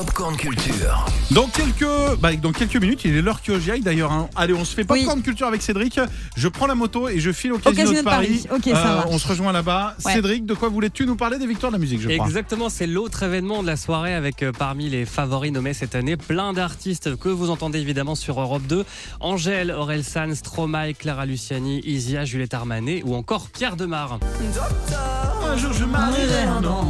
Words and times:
Popcorn 0.00 0.34
Culture. 0.34 1.04
Dans 1.30 1.46
quelques, 1.48 1.84
bah, 2.20 2.34
dans 2.34 2.52
quelques 2.52 2.76
minutes, 2.76 3.02
il 3.04 3.14
est 3.18 3.20
l'heure 3.20 3.42
que 3.42 3.60
j'y 3.60 3.70
aille 3.70 3.82
d'ailleurs. 3.82 4.10
hein. 4.12 4.30
Allez, 4.34 4.54
on 4.54 4.64
se 4.64 4.74
fait 4.74 4.86
Oui. 4.90 5.00
popcorn 5.00 5.20
culture 5.20 5.46
avec 5.46 5.60
Cédric. 5.60 6.00
Je 6.36 6.48
prends 6.48 6.66
la 6.66 6.74
moto 6.74 7.10
et 7.10 7.20
je 7.20 7.30
file 7.32 7.52
au 7.52 7.58
casino, 7.58 7.82
Casino 7.82 7.98
de 8.00 8.04
Paris. 8.04 8.46
Paris. 8.48 8.62
Ok, 8.66 8.74
ça 8.74 8.82
marche. 8.82 9.06
on 9.10 9.18
se 9.18 9.28
rejoint 9.28 9.52
là-bas. 9.52 9.96
Ouais. 10.06 10.14
Cédric, 10.14 10.46
de 10.46 10.54
quoi 10.54 10.70
voulais-tu 10.70 11.04
nous 11.04 11.16
parler 11.16 11.36
des 11.38 11.46
victoires 11.46 11.70
de 11.70 11.76
la 11.76 11.80
musique, 11.80 12.00
je 12.00 12.08
crois 12.08 12.26
Exactement, 12.26 12.70
c'est 12.70 12.86
l'autre 12.86 13.22
événement 13.24 13.60
de 13.62 13.66
la 13.66 13.76
soirée 13.76 14.14
avec 14.14 14.42
euh, 14.42 14.52
parmi 14.58 14.88
les 14.88 15.04
favoris 15.04 15.52
nommés 15.52 15.74
cette 15.74 15.94
année 15.94 16.16
plein 16.16 16.54
d'artistes 16.54 17.16
que 17.18 17.28
vous 17.28 17.50
entendez 17.50 17.78
évidemment 17.80 18.14
sur 18.14 18.40
Europe 18.40 18.62
2. 18.66 18.86
Angèle, 19.20 19.70
Aurel 19.70 20.02
San, 20.02 20.34
Stromae, 20.34 20.94
Clara 20.94 21.26
Luciani, 21.26 21.82
Isia, 21.84 22.24
Juliette 22.24 22.54
Armanet 22.54 23.02
ou 23.04 23.14
encore 23.16 23.50
Pierre 23.50 23.76
Demar. 23.76 24.18
Un 25.46 25.56
jour 25.58 25.74
je 25.74 25.84
marierai 25.84 26.44
un 26.44 26.64
homme. 26.64 26.88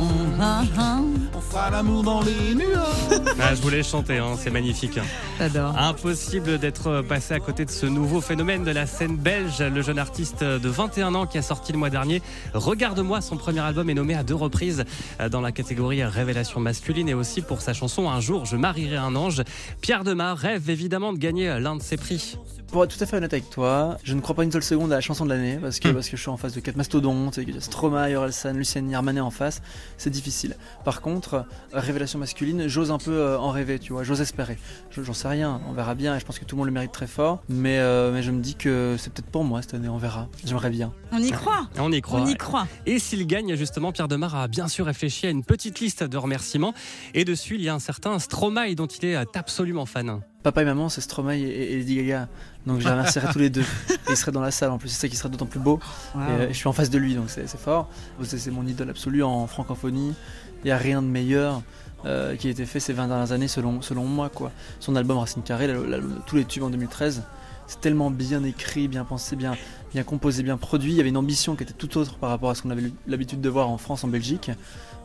On 1.35 1.41
fera 1.41 1.71
l'amour 1.71 2.03
dans 2.05 2.21
les 2.21 2.55
nuages. 2.55 3.00
Ah, 3.41 3.55
je 3.55 3.61
voulais 3.63 3.83
chanter, 3.83 4.19
hein, 4.19 4.37
c'est 4.39 4.51
magnifique. 4.51 4.99
J'adore. 5.39 5.77
Impossible 5.79 6.59
d'être 6.59 7.03
passé 7.03 7.35
à 7.35 7.41
côté 7.41 7.65
de 7.65 7.71
ce 7.71 7.87
nouveau 7.87 8.21
phénomène 8.21 8.65
de 8.65 8.71
la 8.71 8.87
scène 8.87 9.17
belge. 9.17 9.61
Le 9.61 9.83
jeune 9.83 9.99
artiste 9.99 10.43
de 10.45 10.69
21 10.69 11.15
ans 11.15 11.27
qui 11.27 11.39
a 11.39 11.43
sorti 11.43 11.73
le 11.73 11.79
mois 11.79 11.91
dernier 11.91 12.23
Regarde-moi, 12.55 13.21
son 13.21 13.37
premier 13.37 13.61
album 13.61 13.89
est 13.91 13.95
nommé 13.95 14.15
à 14.15 14.23
deux 14.23 14.35
reprises 14.35 14.85
euh, 15.21 15.29
dans 15.29 15.41
la 15.41 15.53
catégorie 15.53 16.03
Révélation 16.05 16.61
masculine 16.61 17.09
et 17.09 17.15
aussi 17.15 17.43
pour 17.43 17.61
sa 17.61 17.73
chanson 17.73 18.09
Un 18.11 18.21
jour 18.21 18.45
je 18.47 18.57
marierai 18.57 18.97
un 18.97 19.15
ange. 19.17 19.43
Pierre 19.81 20.05
Demar 20.05 20.37
rêve 20.37 20.69
évidemment 20.71 21.13
de 21.13 21.19
gagner 21.19 21.59
l'un 21.61 21.77
de 21.77 21.83
ses 21.83 21.97
prix. 21.97 22.37
Pour 22.71 22.85
être 22.85 22.97
tout 22.97 23.03
à 23.03 23.07
fait 23.07 23.17
honnête 23.17 23.33
avec 23.33 23.51
toi, 23.51 23.99
je 24.05 24.15
ne 24.15 24.21
crois 24.21 24.37
pas 24.37 24.45
une 24.45 24.53
seule 24.53 24.63
seconde 24.63 24.93
à 24.93 24.95
la 24.95 25.01
chanson 25.01 25.25
de 25.25 25.31
l'année 25.31 25.59
parce 25.61 25.81
que, 25.81 25.89
Hmm. 25.89 25.95
parce 25.95 26.09
que 26.09 26.17
je 26.17 26.23
suis 26.23 26.31
en 26.31 26.37
face 26.37 26.53
de 26.55 26.61
quatre 26.61 26.77
mastodontes 26.77 27.37
et 27.39 27.45
que 27.45 27.59
Stromae, 27.59 28.15
Orelsan, 28.15 28.53
Luciani, 28.53 28.95
Armanet 28.95 29.19
en 29.21 29.31
face. 29.31 29.61
C'est 29.99 30.11
difficile. 30.11 30.55
Par 30.85 31.01
contre, 31.01 31.45
révélation 31.73 32.21
masculine, 32.21 32.69
j'ose 32.69 32.93
un 32.93 32.99
peu 33.05 33.13
euh, 33.13 33.39
en 33.39 33.51
rêver, 33.51 33.79
tu 33.79 33.93
vois, 33.93 34.03
j'ose 34.05 34.21
espérer. 34.21 34.59
Je- 34.91 35.03
J'en 35.03 35.13
sais 35.13 35.29
rien, 35.29 35.61
on 35.69 35.73
verra 35.73 35.95
bien 35.95 36.17
et 36.17 36.21
je 36.21 36.25
pense 36.25 36.39
que 36.39 36.45
tout 36.45 36.55
le 36.57 36.59
monde 36.59 36.67
le 36.69 36.73
mérite 36.73 36.93
très 36.93 37.07
fort. 37.07 37.43
Mais, 37.49 37.79
euh, 37.79 38.13
mais 38.13 38.23
je 38.23 38.31
me 38.31 38.41
dis 38.41 38.55
que 38.55 38.97
c'est 38.99 39.13
peut-être 39.13 39.31
pour 39.31 39.45
moi 39.45 39.63
cette 39.63 39.75
année, 39.75 39.89
on 39.89 39.99
verra. 39.99 40.29
J'aimerais 40.45 40.71
bien. 40.71 40.93
On 41.13 41.19
y 41.19 41.31
croit. 41.31 41.69
On 41.79 41.91
y 41.91 42.01
croit. 42.01 42.21
On 42.21 42.27
y 42.27 42.37
croit. 42.37 42.67
Et 42.87 42.99
s'il 42.99 43.27
gagne, 43.27 43.55
justement, 43.57 43.93
Pierre 43.93 44.09
Demar 44.09 44.35
a 44.37 44.47
bien 44.49 44.69
sûr 44.69 44.87
réfléchi 44.87 45.27
à 45.27 45.31
une 45.31 45.43
petite 45.45 45.81
liste 45.81 46.05
de 46.05 46.17
remerciements. 46.17 46.75
Et 47.15 47.25
dessus, 47.25 47.55
il 47.57 47.63
y 47.63 47.69
a 47.69 47.75
un 47.75 47.79
certain 47.81 48.19
Stromae 48.19 48.75
dont 48.75 48.87
il 48.87 49.05
est 49.07 49.17
absolument 49.37 49.87
fan. 49.87 50.21
Papa 50.43 50.63
et 50.63 50.65
maman, 50.65 50.89
c'est 50.89 51.03
Stromae 51.03 51.37
et, 51.37 51.75
et 51.75 51.77
Lady 51.77 51.97
Gaga. 51.97 52.29
Donc 52.67 52.81
je 52.81 52.85
les 52.85 52.91
remercierai 52.91 53.31
tous 53.33 53.39
les 53.39 53.51
deux. 53.51 53.61
Et 53.61 53.95
ils 54.11 54.17
seraient 54.17 54.33
dans 54.33 54.41
la 54.41 54.51
salle 54.51 54.71
en 54.71 54.79
plus, 54.79 54.89
c'est 54.89 55.01
ça 55.01 55.09
qui 55.09 55.17
serait 55.17 55.29
d'autant 55.29 55.47
plus 55.47 55.61
beau. 55.61 55.81
Et, 56.15 56.19
euh, 56.19 56.49
je 56.49 56.55
suis 56.55 56.69
en 56.69 56.73
face 56.73 56.91
de 56.91 56.99
lui, 56.99 57.15
donc 57.15 57.29
c'est 57.29 57.47
fort. 57.59 57.89
C'est 58.23 58.51
mon 58.51 58.67
idole 58.67 58.91
absolue 58.91 59.23
en 59.23 59.47
francophonie. 59.47 60.15
Il 60.63 60.67
n'y 60.67 60.71
a 60.71 60.79
rien 60.79 61.03
de 61.03 61.07
meilleur 61.07 61.63
euh, 62.07 62.37
qui 62.37 62.49
a 62.49 62.51
été 62.51 62.65
fait 62.65 62.81
ces 62.81 62.95
20 62.95 63.09
dernières 63.09 63.33
années 63.33 63.49
selon, 63.49 63.83
selon 63.83 64.05
moi. 64.05 64.31
Quoi. 64.31 64.51
Son 64.79 64.97
album 64.97 65.19
Racine 65.19 65.43
de 65.43 66.03
tous 66.27 66.37
les 66.37 66.47
tubes 66.47 66.63
en 66.63 66.71
2013, 66.71 67.23
c'est 67.67 67.81
tellement 67.81 68.11
bien 68.11 68.43
écrit, 68.43 68.89
bien 68.89 69.05
pensé, 69.05 69.37
bien, 69.37 69.53
bien 69.93 70.03
composé, 70.03 70.43
bien 70.43 70.57
produit. 70.57 70.93
Il 70.93 70.97
y 70.97 71.01
avait 71.01 71.11
une 71.11 71.19
ambition 71.19 71.57
qui 71.57 71.65
était 71.65 71.75
tout 71.75 71.99
autre 71.99 72.17
par 72.17 72.31
rapport 72.31 72.51
à 72.51 72.55
ce 72.55 72.63
qu'on 72.63 72.71
avait 72.71 72.91
l'habitude 73.07 73.43
de 73.43 73.49
voir 73.51 73.69
en 73.69 73.77
France, 73.77 74.05
en 74.05 74.09
Belgique. 74.09 74.51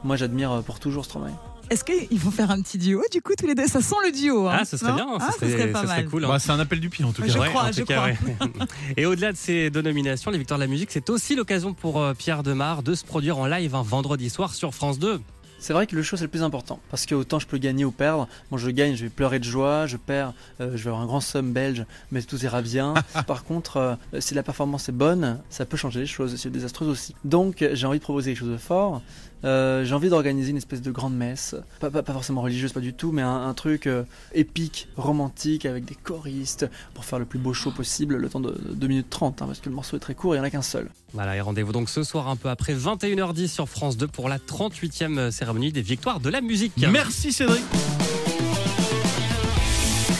Moi 0.03 0.15
j'admire 0.15 0.51
euh, 0.51 0.61
pour 0.61 0.79
toujours 0.79 1.03
Stromae. 1.03 1.31
Est-ce 1.69 1.83
qu'il 1.83 2.19
faut 2.19 2.31
faire 2.31 2.51
un 2.51 2.61
petit 2.61 2.77
duo 2.77 3.01
du 3.11 3.21
coup 3.21 3.33
tous 3.37 3.47
les 3.47 3.55
deux? 3.55 3.67
Ça 3.67 3.81
sent 3.81 3.95
le 4.05 4.11
duo. 4.11 4.47
hein, 4.47 4.57
Ah, 4.61 4.65
ce 4.65 4.77
serait 4.77 4.93
bien, 4.93 5.07
Ah, 5.19 5.29
ce 5.39 5.47
serait, 5.49 5.67
pas 5.71 5.81
ce 5.81 5.87
serait 5.87 6.01
mal. 6.01 6.09
cool. 6.09 6.25
hein. 6.25 6.27
Bah, 6.27 6.39
c'est 6.39 6.51
un 6.51 6.59
appel 6.59 6.79
du 6.79 6.89
pied 6.89 7.03
en 7.05 7.11
tout 7.11 7.21
cas. 7.23 7.27
je 7.27 7.39
Ouais, 7.39 7.49
crois, 7.49 7.71
je 7.71 7.81
cas, 7.83 7.95
crois. 7.95 8.07
ouais. 8.07 8.65
Et 8.97 9.05
au-delà 9.05 9.31
de 9.31 9.37
ces 9.37 9.69
deux 9.71 9.81
nominations, 9.81 10.29
les 10.31 10.37
victoires 10.37 10.59
de 10.59 10.63
la 10.63 10.69
musique, 10.69 10.91
c'est 10.91 11.09
aussi 11.09 11.35
l'occasion 11.35 11.73
pour 11.73 11.99
euh, 11.99 12.13
Pierre 12.13 12.43
Demar 12.43 12.83
de 12.83 12.93
se 12.93 13.03
produire 13.03 13.37
en 13.39 13.47
live 13.47 13.73
un 13.75 13.81
vendredi 13.83 14.29
soir 14.29 14.53
sur 14.53 14.73
France 14.75 14.99
2. 14.99 15.19
C'est 15.57 15.73
vrai 15.73 15.87
que 15.87 15.95
le 15.95 16.03
show 16.03 16.15
c'est 16.15 16.25
le 16.25 16.29
plus 16.29 16.43
important 16.43 16.79
parce 16.91 17.07
que 17.07 17.15
autant 17.15 17.39
je 17.39 17.47
peux 17.47 17.57
gagner 17.57 17.85
ou 17.85 17.91
perdre. 17.91 18.27
Moi 18.51 18.59
je 18.59 18.69
gagne, 18.69 18.93
je 18.95 19.03
vais 19.05 19.09
pleurer 19.09 19.39
de 19.39 19.45
joie, 19.45 19.87
je 19.87 19.97
perds, 19.97 20.33
euh, 20.61 20.71
je 20.75 20.83
vais 20.83 20.89
avoir 20.89 21.01
un 21.01 21.07
grand 21.07 21.21
somme 21.21 21.53
belge, 21.53 21.85
mais 22.11 22.21
tout 22.21 22.37
ira 22.43 22.61
bien. 22.61 22.93
Par 23.25 23.45
contre, 23.45 23.77
euh, 23.77 23.95
si 24.19 24.35
la 24.35 24.43
performance 24.43 24.89
est 24.89 24.91
bonne, 24.91 25.39
ça 25.49 25.65
peut 25.65 25.77
changer 25.77 26.01
les 26.01 26.05
choses, 26.05 26.35
c'est 26.35 26.51
désastreuse 26.51 26.89
aussi. 26.89 27.15
Donc 27.23 27.65
j'ai 27.73 27.87
envie 27.87 27.97
de 27.97 28.03
proposer 28.03 28.31
quelque 28.33 28.41
chose 28.41 28.51
de 28.51 28.57
fort. 28.57 29.01
Euh, 29.45 29.85
j'ai 29.85 29.93
envie 29.93 30.09
d'organiser 30.09 30.49
une 30.49 30.57
espèce 30.57 30.81
de 30.81 30.91
grande 30.91 31.15
messe, 31.15 31.55
pas, 31.79 31.91
pas, 31.91 32.01
pas 32.01 32.13
forcément 32.13 32.41
religieuse, 32.41 32.73
pas 32.73 32.79
du 32.79 32.93
tout, 32.93 33.11
mais 33.11 33.21
un, 33.21 33.47
un 33.47 33.53
truc 33.53 33.85
euh, 33.85 34.03
épique, 34.33 34.87
romantique, 34.97 35.65
avec 35.65 35.85
des 35.85 35.95
choristes, 35.95 36.67
pour 36.93 37.05
faire 37.05 37.19
le 37.19 37.25
plus 37.25 37.39
beau 37.39 37.53
show 37.53 37.71
possible, 37.71 38.15
le 38.17 38.29
temps 38.29 38.39
de, 38.39 38.51
de 38.51 38.73
2 38.73 38.87
minutes 38.87 39.09
30, 39.09 39.41
hein, 39.41 39.45
parce 39.45 39.59
que 39.59 39.69
le 39.69 39.75
morceau 39.75 39.97
est 39.97 39.99
très 39.99 40.15
court 40.15 40.33
il 40.33 40.39
n'y 40.39 40.41
en 40.41 40.47
a 40.47 40.49
qu'un 40.49 40.61
seul. 40.63 40.89
Voilà, 41.13 41.35
et 41.35 41.41
rendez-vous 41.41 41.71
donc 41.71 41.89
ce 41.89 42.03
soir 42.03 42.27
un 42.27 42.35
peu 42.35 42.49
après 42.49 42.73
21h10 42.73 43.47
sur 43.47 43.69
France 43.69 43.97
2 43.97 44.07
pour 44.07 44.29
la 44.29 44.39
38e 44.39 45.31
cérémonie 45.31 45.71
des 45.71 45.81
victoires 45.81 46.19
de 46.19 46.29
la 46.29 46.41
musique. 46.41 46.73
Merci 46.77 47.31
Cédric. 47.31 47.63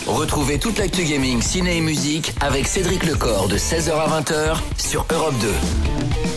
Retrouvez 0.08 0.60
toute 0.60 0.78
l'actu 0.78 1.04
gaming, 1.04 1.42
ciné 1.42 1.78
et 1.78 1.82
musique 1.82 2.34
avec 2.40 2.68
Cédric 2.68 3.04
Lecor 3.06 3.48
de 3.48 3.58
16h 3.58 3.92
à 3.92 4.22
20h 4.22 4.58
sur 4.78 5.06
Europe 5.12 5.34
2. 5.42 6.35